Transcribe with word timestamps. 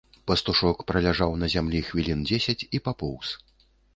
Пастушок 0.29 0.79
праляжаў 0.91 1.35
на 1.41 1.49
зямлі 1.55 1.83
хвілін 1.89 2.25
дзесяць 2.29 2.67
і 2.79 2.83
папоўз. 2.89 3.37